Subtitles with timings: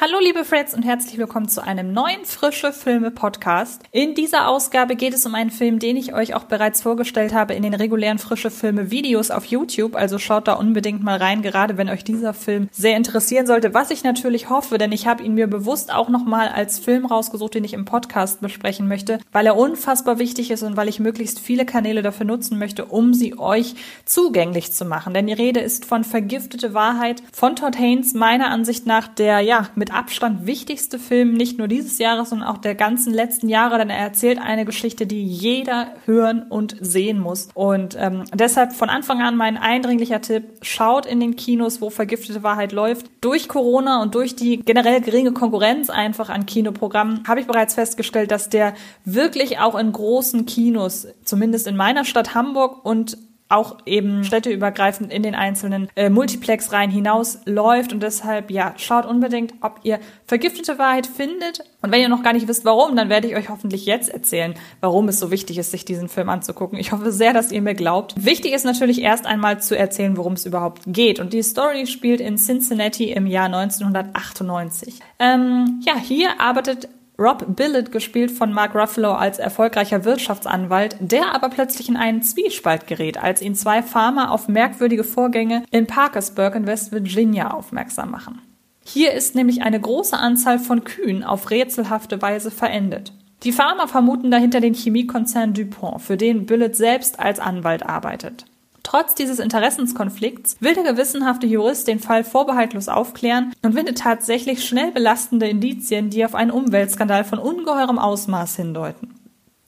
[0.00, 3.82] Hallo liebe Freds und herzlich willkommen zu einem neuen Frische Filme Podcast.
[3.90, 7.54] In dieser Ausgabe geht es um einen Film, den ich euch auch bereits vorgestellt habe
[7.54, 9.96] in den regulären Frische Filme Videos auf YouTube.
[9.96, 13.90] Also schaut da unbedingt mal rein, gerade wenn euch dieser Film sehr interessieren sollte, was
[13.90, 17.64] ich natürlich hoffe, denn ich habe ihn mir bewusst auch nochmal als Film rausgesucht, den
[17.64, 21.66] ich im Podcast besprechen möchte, weil er unfassbar wichtig ist und weil ich möglichst viele
[21.66, 23.74] Kanäle dafür nutzen möchte, um sie euch
[24.04, 25.12] zugänglich zu machen.
[25.12, 29.66] Denn die Rede ist von Vergiftete Wahrheit von Todd Haynes, meiner Ansicht nach der ja
[29.74, 33.78] mit mit Abstand wichtigste Film, nicht nur dieses Jahres, sondern auch der ganzen letzten Jahre,
[33.78, 37.48] denn er erzählt eine Geschichte, die jeder hören und sehen muss.
[37.54, 42.42] Und ähm, deshalb von Anfang an mein eindringlicher Tipp, schaut in den Kinos, wo vergiftete
[42.42, 43.06] Wahrheit läuft.
[43.22, 48.30] Durch Corona und durch die generell geringe Konkurrenz einfach an Kinoprogrammen habe ich bereits festgestellt,
[48.30, 48.74] dass der
[49.06, 53.16] wirklich auch in großen Kinos, zumindest in meiner Stadt Hamburg und
[53.48, 57.92] auch eben städteübergreifend in den einzelnen äh, Multiplex-Reihen hinaus läuft.
[57.92, 61.60] Und deshalb, ja, schaut unbedingt, ob ihr vergiftete Wahrheit findet.
[61.80, 64.54] Und wenn ihr noch gar nicht wisst, warum, dann werde ich euch hoffentlich jetzt erzählen,
[64.80, 66.78] warum es so wichtig ist, sich diesen Film anzugucken.
[66.78, 68.14] Ich hoffe sehr, dass ihr mir glaubt.
[68.22, 71.18] Wichtig ist natürlich erst einmal zu erzählen, worum es überhaupt geht.
[71.18, 75.00] Und die Story spielt in Cincinnati im Jahr 1998.
[75.18, 76.88] Ähm, ja, hier arbeitet
[77.20, 82.86] Rob Billett, gespielt von Mark Ruffalo als erfolgreicher Wirtschaftsanwalt, der aber plötzlich in einen Zwiespalt
[82.86, 88.40] gerät, als ihn zwei Farmer auf merkwürdige Vorgänge in Parkersburg in West Virginia aufmerksam machen.
[88.84, 93.12] Hier ist nämlich eine große Anzahl von Kühen auf rätselhafte Weise verendet.
[93.42, 98.46] Die Farmer vermuten dahinter den Chemiekonzern DuPont, für den Billett selbst als Anwalt arbeitet.
[98.88, 104.92] Trotz dieses Interessenskonflikts will der gewissenhafte Jurist den Fall vorbehaltlos aufklären und findet tatsächlich schnell
[104.92, 109.14] belastende Indizien, die auf einen Umweltskandal von ungeheurem Ausmaß hindeuten.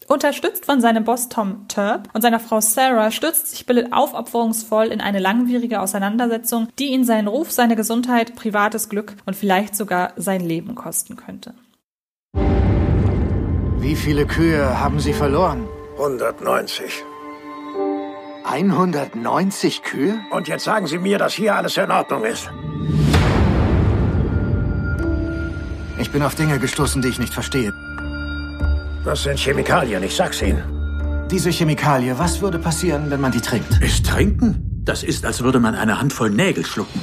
[0.08, 5.02] Unterstützt von seinem Boss Tom Turp und seiner Frau Sarah stürzt sich Billet aufopferungsvoll in
[5.02, 10.40] eine langwierige Auseinandersetzung, die ihn seinen Ruf, seine Gesundheit, privates Glück und vielleicht sogar sein
[10.40, 11.52] Leben kosten könnte.
[13.80, 15.68] Wie viele Kühe haben Sie verloren?
[15.98, 17.04] 190.
[18.44, 20.20] 190 Kühe?
[20.30, 22.50] Und jetzt sagen Sie mir, dass hier alles in Ordnung ist.
[25.98, 27.72] Ich bin auf Dinge gestoßen, die ich nicht verstehe.
[29.04, 31.28] Das sind Chemikalien, ich sag's Ihnen.
[31.30, 33.80] Diese Chemikalie, was würde passieren, wenn man die trinkt?
[33.82, 34.82] Ist trinken?
[34.84, 37.00] Das ist, als würde man eine Handvoll Nägel schlucken.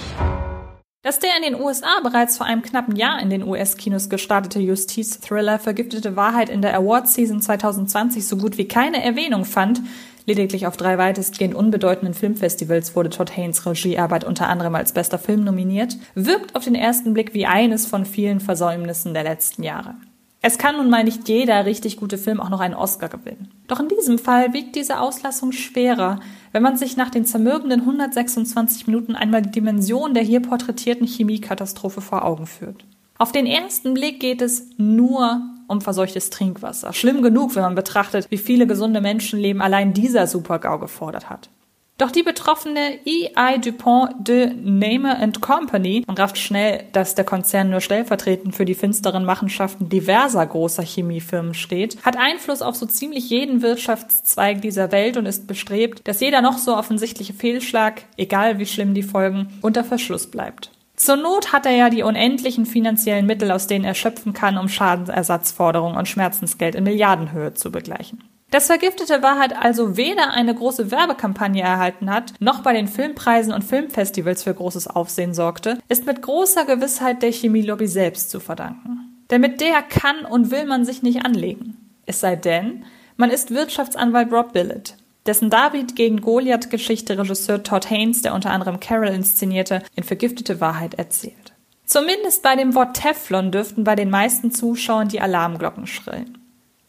[1.03, 5.58] Dass der in den USA bereits vor einem knappen Jahr in den US-Kinos gestartete Justiz-Thriller
[5.59, 9.80] Vergiftete Wahrheit in der Award-Season 2020 so gut wie keine Erwähnung fand,
[10.28, 15.46] Lediglich auf drei weitestgehend unbedeutenden Filmfestivals wurde Todd Haynes Regiearbeit unter anderem als bester Film
[15.46, 19.96] nominiert, wirkt auf den ersten Blick wie eines von vielen Versäumnissen der letzten Jahre.
[20.42, 23.52] Es kann nun mal nicht jeder richtig gute Film auch noch einen Oscar gewinnen.
[23.68, 26.20] Doch in diesem Fall wiegt diese Auslassung schwerer,
[26.52, 32.02] wenn man sich nach den zermürbenden 126 Minuten einmal die Dimension der hier porträtierten Chemiekatastrophe
[32.02, 32.84] vor Augen führt.
[33.18, 36.94] Auf den ersten Blick geht es nur um verseuchtes Trinkwasser.
[36.94, 41.50] Schlimm genug, wenn man betrachtet, wie viele gesunde Menschenleben allein dieser Supergau gefordert hat.
[41.97, 48.55] Doch die betroffene EI Dupont de Name Company, rafft schnell, dass der Konzern nur stellvertretend
[48.55, 54.61] für die finsteren Machenschaften diverser großer Chemiefirmen steht, hat Einfluss auf so ziemlich jeden Wirtschaftszweig
[54.61, 59.01] dieser Welt und ist bestrebt, dass jeder noch so offensichtliche Fehlschlag, egal wie schlimm die
[59.01, 60.69] Folgen, unter Verschluss bleibt.
[60.97, 64.68] Zur Not hat er ja die unendlichen finanziellen Mittel, aus denen er schöpfen kann, um
[64.68, 68.24] Schadensersatzforderungen und Schmerzensgeld in Milliardenhöhe zu begleichen.
[68.50, 73.63] Das Vergiftete Wahrheit also weder eine große Werbekampagne erhalten hat, noch bei den Filmpreisen und
[73.63, 79.24] Filmfestivals für großes Aufsehen sorgte, ist mit großer Gewissheit der Chemielobby selbst zu verdanken.
[79.29, 81.78] Denn mit der kann und will man sich nicht anlegen.
[82.06, 82.85] Es sei denn,
[83.18, 84.96] man ist Wirtschaftsanwalt Rob Billett,
[85.28, 90.96] dessen David gegen Goliath-Geschichte Regisseur Todd Haynes, der unter anderem Carol inszenierte, in Vergiftete Wahrheit
[90.96, 91.54] erzählt.
[91.86, 96.38] Zumindest bei dem Wort Teflon dürften bei den meisten Zuschauern die Alarmglocken schrillen.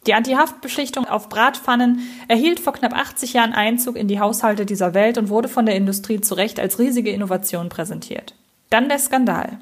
[0.07, 5.17] Die Antihaftbeschichtung auf Bratpfannen erhielt vor knapp 80 Jahren Einzug in die Haushalte dieser Welt
[5.17, 8.33] und wurde von der Industrie zu Recht als riesige Innovation präsentiert.
[8.69, 9.59] Dann der Skandal.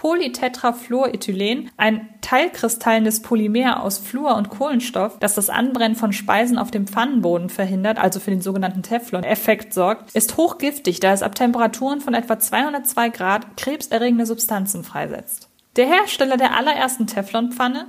[0.00, 6.86] Polytetrafluorethylen, ein teilkristallenes Polymer aus Fluor und Kohlenstoff, das das Anbrennen von Speisen auf dem
[6.86, 12.14] Pfannenboden verhindert, also für den sogenannten Teflon-Effekt sorgt, ist hochgiftig, da es ab Temperaturen von
[12.14, 15.50] etwa 202 Grad krebserregende Substanzen freisetzt.
[15.76, 17.88] Der Hersteller der allerersten Teflonpfanne?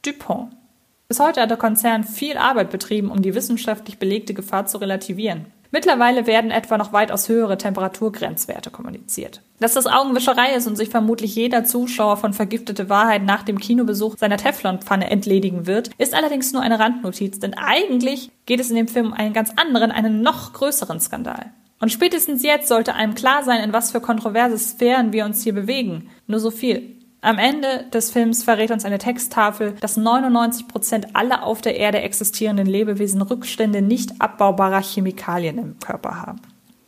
[0.00, 0.56] DuPont.
[1.08, 5.52] Bis heute hat der Konzern viel Arbeit betrieben, um die wissenschaftlich belegte Gefahr zu relativieren.
[5.72, 9.42] Mittlerweile werden etwa noch weitaus höhere Temperaturgrenzwerte kommuniziert.
[9.60, 14.16] Dass das Augenwischerei ist und sich vermutlich jeder Zuschauer von vergiftete Wahrheit nach dem Kinobesuch
[14.18, 18.88] seiner Teflonpfanne entledigen wird, ist allerdings nur eine Randnotiz, denn eigentlich geht es in dem
[18.88, 21.52] Film um einen ganz anderen, einen noch größeren Skandal.
[21.78, 25.54] Und spätestens jetzt sollte einem klar sein, in was für kontroverse Sphären wir uns hier
[25.54, 26.10] bewegen.
[26.26, 26.99] Nur so viel.
[27.22, 32.00] Am Ende des Films verrät uns eine Texttafel, dass 99 Prozent aller auf der Erde
[32.00, 36.40] existierenden Lebewesen Rückstände nicht abbaubarer Chemikalien im Körper haben.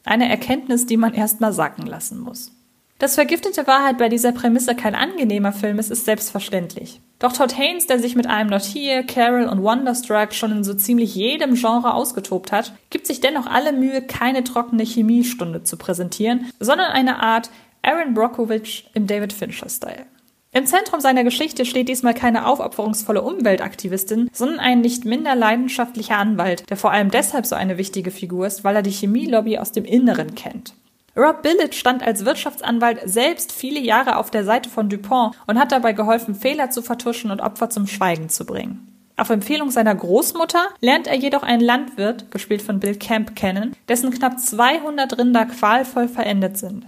[0.04, 2.50] Eine Erkenntnis, die man erstmal sacken lassen muss.
[2.98, 7.00] Dass vergiftete Wahrheit bei dieser Prämisse kein angenehmer Film ist, ist selbstverständlich.
[7.18, 10.72] Doch Todd Haynes, der sich mit einem Not Here, Carol und Wonderstruck schon in so
[10.72, 16.46] ziemlich jedem Genre ausgetobt hat, gibt sich dennoch alle Mühe, keine trockene Chemiestunde zu präsentieren,
[16.58, 17.50] sondern eine Art
[17.82, 20.06] Aaron Brockovich im David Fincher-Style.
[20.54, 26.68] Im Zentrum seiner Geschichte steht diesmal keine aufopferungsvolle Umweltaktivistin, sondern ein nicht minder leidenschaftlicher Anwalt,
[26.68, 29.86] der vor allem deshalb so eine wichtige Figur ist, weil er die Chemielobby aus dem
[29.86, 30.74] Inneren kennt.
[31.16, 35.72] Rob Billett stand als Wirtschaftsanwalt selbst viele Jahre auf der Seite von Dupont und hat
[35.72, 38.88] dabei geholfen, Fehler zu vertuschen und Opfer zum Schweigen zu bringen.
[39.16, 44.10] Auf Empfehlung seiner Großmutter lernt er jedoch einen Landwirt, gespielt von Bill Camp, kennen, dessen
[44.10, 46.84] knapp 200 Rinder qualvoll verendet sind.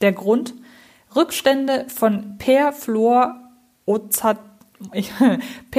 [0.00, 0.54] Der Grund?
[1.14, 4.38] Rückstände von Perfluorozat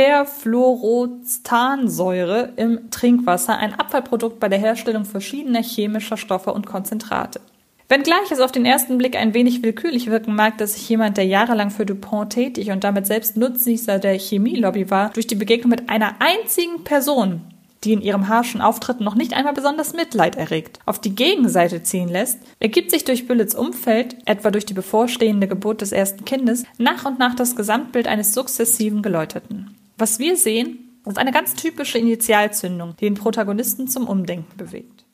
[2.55, 7.41] im Trinkwasser, ein Abfallprodukt bei der Herstellung verschiedener chemischer Stoffe und Konzentrate.
[7.89, 11.25] Wenngleich es auf den ersten Blick ein wenig willkürlich wirken mag, dass sich jemand, der
[11.25, 15.89] jahrelang für Dupont tätig und damit selbst Nutznießer der Chemielobby war, durch die Begegnung mit
[15.89, 17.41] einer einzigen Person,
[17.83, 22.09] die in ihrem harschen Auftritt noch nicht einmal besonders Mitleid erregt, auf die Gegenseite ziehen
[22.09, 27.05] lässt, ergibt sich durch Billets Umfeld, etwa durch die bevorstehende Geburt des ersten Kindes, nach
[27.05, 29.75] und nach das Gesamtbild eines sukzessiven Geläuteten.
[29.97, 35.05] Was wir sehen, ist eine ganz typische Initialzündung, die den Protagonisten zum Umdenken bewegt.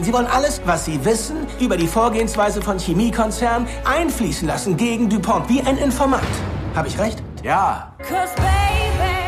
[0.00, 5.48] Sie wollen alles, was Sie wissen über die Vorgehensweise von Chemiekonzernen, einfließen lassen gegen DuPont,
[5.48, 6.26] wie ein Informant.
[6.74, 7.22] Habe ich recht?
[7.44, 7.94] Ja.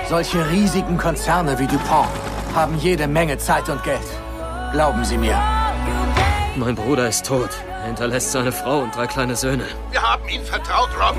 [0.08, 2.08] Solche riesigen Konzerne wie DuPont
[2.54, 4.06] haben jede Menge Zeit und Geld.
[4.72, 5.36] Glauben Sie mir.
[6.56, 7.50] Mein Bruder ist tot.
[7.80, 9.64] Er hinterlässt seine Frau und drei kleine Söhne.
[9.90, 11.16] Wir haben Ihnen vertraut, Rob.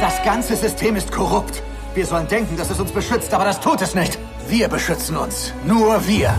[0.00, 1.62] Das ganze System ist korrupt.
[1.94, 4.18] Wir sollen denken, dass es uns beschützt, aber das tut es nicht.
[4.46, 5.52] Wir beschützen uns.
[5.64, 6.34] Nur wir.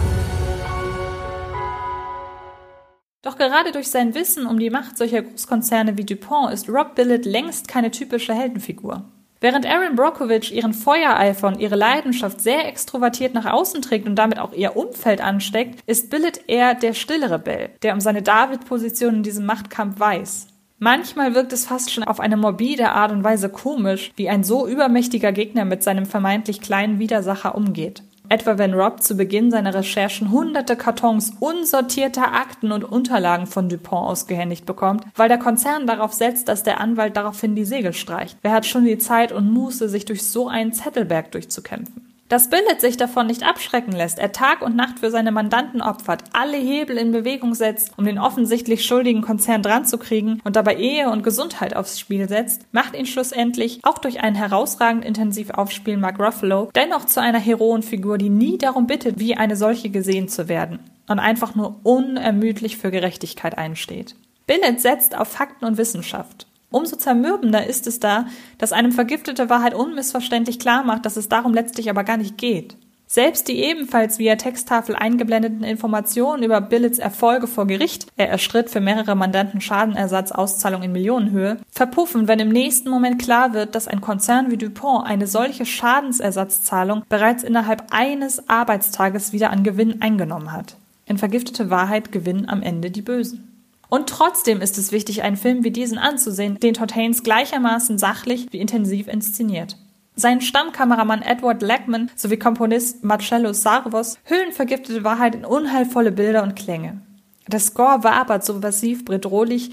[3.24, 7.26] Doch gerade durch sein Wissen um die Macht solcher Großkonzerne wie DuPont ist Rob Billett
[7.26, 9.04] längst keine typische Heldenfigur.
[9.44, 14.38] Während Aaron Brockovich ihren Feuereifer und ihre Leidenschaft sehr extrovertiert nach außen trägt und damit
[14.38, 19.24] auch ihr Umfeld ansteckt, ist Billett eher der stille Rebell, der um seine David-Position in
[19.24, 20.48] diesem Machtkampf weiß.
[20.78, 24.68] Manchmal wirkt es fast schon auf eine morbide Art und Weise komisch, wie ein so
[24.68, 28.04] übermächtiger Gegner mit seinem vermeintlich kleinen Widersacher umgeht.
[28.32, 34.08] Etwa wenn Rob zu Beginn seiner Recherchen hunderte Kartons unsortierter Akten und Unterlagen von Dupont
[34.08, 38.38] ausgehändigt bekommt, weil der Konzern darauf setzt, dass der Anwalt daraufhin die Segel streicht.
[38.42, 42.11] Wer hat schon die Zeit und Muße, sich durch so einen Zettelberg durchzukämpfen?
[42.32, 46.24] Dass Billet sich davon nicht abschrecken lässt, er Tag und Nacht für seine Mandanten opfert,
[46.32, 50.78] alle Hebel in Bewegung setzt, um den offensichtlich schuldigen Konzern dran zu kriegen und dabei
[50.78, 56.00] Ehe und Gesundheit aufs Spiel setzt, macht ihn schlussendlich, auch durch einen herausragend intensiv aufspielen
[56.00, 60.48] Mark Ruffalo, dennoch zu einer Heroenfigur, die nie darum bittet, wie eine solche gesehen zu
[60.48, 60.80] werden
[61.10, 64.16] und einfach nur unermüdlich für Gerechtigkeit einsteht.
[64.48, 66.48] Billet setzt auf Fakten und Wissenschaft.
[66.72, 68.26] Umso zermürbender ist es da,
[68.58, 72.78] dass einem vergiftete Wahrheit unmissverständlich klar macht, dass es darum letztlich aber gar nicht geht.
[73.08, 78.80] Selbst die ebenfalls via Texttafel eingeblendeten Informationen über Billets Erfolge vor Gericht, er erstritt für
[78.80, 84.50] mehrere Mandanten Schadenersatzauszahlung in Millionenhöhe, verpuffen, wenn im nächsten Moment klar wird, dass ein Konzern
[84.50, 90.78] wie Dupont eine solche Schadensersatzzahlung bereits innerhalb eines Arbeitstages wieder an Gewinn eingenommen hat.
[91.06, 93.51] In vergiftete Wahrheit gewinnen am Ende die Bösen.
[93.92, 98.48] Und trotzdem ist es wichtig, einen Film wie diesen anzusehen, den Todd Haynes gleichermaßen sachlich
[98.52, 99.76] wie intensiv inszeniert.
[100.16, 106.56] Sein Stammkameramann Edward Lackman sowie Komponist Marcello Sarvos hüllen vergiftete Wahrheit in unheilvolle Bilder und
[106.56, 107.02] Klänge.
[107.48, 109.72] Der Score wabert subversiv bedrohlich,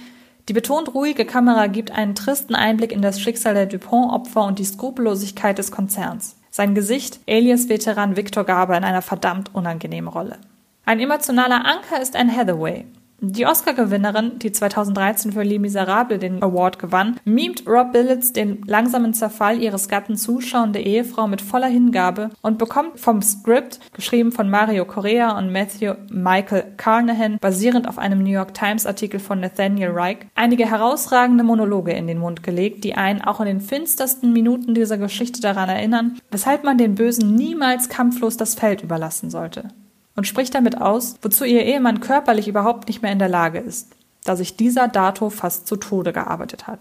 [0.49, 4.65] die betont ruhige Kamera gibt einen tristen Einblick in das Schicksal der Dupont-Opfer und die
[4.65, 6.35] Skrupellosigkeit des Konzerns.
[6.51, 10.39] Sein Gesicht, Alias-Veteran Victor Garber in einer verdammt unangenehmen Rolle.
[10.85, 12.85] Ein emotionaler Anker ist Anne Hathaway.
[13.21, 19.13] Die Oscar-Gewinnerin, die 2013 für Les Miserables den Award gewann, mimt Rob Billets den langsamen
[19.13, 24.85] Zerfall ihres Gatten zuschauende Ehefrau mit voller Hingabe und bekommt vom Skript, geschrieben von Mario
[24.85, 30.71] Correa und Matthew Michael Carnahan, basierend auf einem New York Times-Artikel von Nathaniel Reich, einige
[30.71, 35.41] herausragende Monologe in den Mund gelegt, die einen auch in den finstersten Minuten dieser Geschichte
[35.41, 39.71] daran erinnern, weshalb man den Bösen niemals kampflos das Feld überlassen sollte
[40.19, 43.95] und spricht damit aus, wozu ihr Ehemann körperlich überhaupt nicht mehr in der Lage ist,
[44.25, 46.81] da sich dieser dato fast zu Tode gearbeitet hat.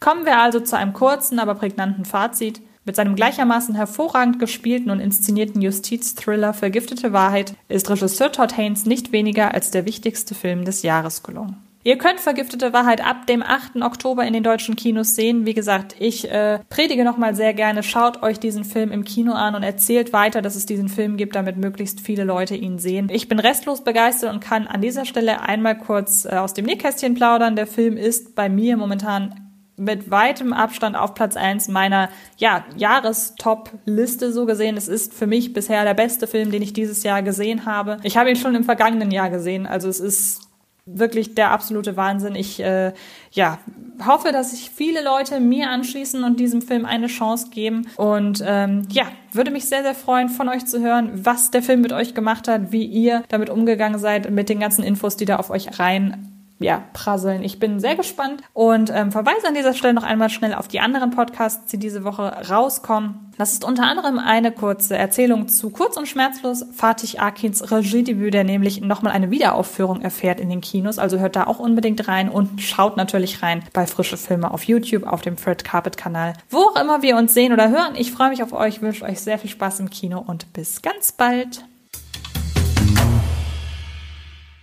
[0.00, 2.62] Kommen wir also zu einem kurzen, aber prägnanten Fazit.
[2.86, 9.12] Mit seinem gleichermaßen hervorragend gespielten und inszenierten Justizthriller Vergiftete Wahrheit ist Regisseur Todd Haynes nicht
[9.12, 11.67] weniger als der wichtigste Film des Jahres gelungen.
[11.88, 13.76] Ihr könnt Vergiftete Wahrheit ab dem 8.
[13.80, 15.46] Oktober in den deutschen Kinos sehen.
[15.46, 17.82] Wie gesagt, ich äh, predige nochmal sehr gerne.
[17.82, 21.34] Schaut euch diesen Film im Kino an und erzählt weiter, dass es diesen Film gibt,
[21.34, 23.08] damit möglichst viele Leute ihn sehen.
[23.10, 27.14] Ich bin restlos begeistert und kann an dieser Stelle einmal kurz äh, aus dem Nähkästchen
[27.14, 27.56] plaudern.
[27.56, 34.30] Der Film ist bei mir momentan mit weitem Abstand auf Platz eins meiner ja, Jahrestop-Liste
[34.30, 34.76] so gesehen.
[34.76, 37.96] Es ist für mich bisher der beste Film, den ich dieses Jahr gesehen habe.
[38.02, 39.66] Ich habe ihn schon im vergangenen Jahr gesehen.
[39.66, 40.47] Also es ist
[40.94, 42.34] wirklich der absolute Wahnsinn.
[42.34, 42.92] Ich äh,
[43.32, 43.58] ja,
[44.06, 47.88] hoffe, dass sich viele Leute mir anschließen und diesem Film eine Chance geben.
[47.96, 51.80] Und ähm, ja, würde mich sehr, sehr freuen, von euch zu hören, was der Film
[51.80, 55.36] mit euch gemacht hat, wie ihr damit umgegangen seid, mit den ganzen Infos, die da
[55.36, 57.42] auf euch rein ja, prasseln.
[57.42, 60.80] Ich bin sehr gespannt und ähm, verweise an dieser Stelle noch einmal schnell auf die
[60.80, 63.32] anderen Podcasts, die diese Woche rauskommen.
[63.38, 68.42] Das ist unter anderem eine kurze Erzählung zu Kurz und Schmerzlos Fatih Akins Regiedebüt, der
[68.42, 70.98] nämlich nochmal eine Wiederaufführung erfährt in den Kinos.
[70.98, 75.06] Also hört da auch unbedingt rein und schaut natürlich rein bei Frische Filme auf YouTube,
[75.06, 76.32] auf dem Fred Carpet Kanal.
[76.50, 77.94] Wo auch immer wir uns sehen oder hören.
[77.96, 81.12] Ich freue mich auf euch, wünsche euch sehr viel Spaß im Kino und bis ganz
[81.12, 81.64] bald.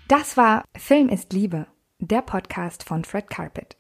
[0.10, 1.66] Das war Film ist Liebe
[2.00, 3.78] der Podcast von Fred Carpet.